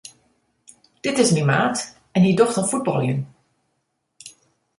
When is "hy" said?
2.25-2.33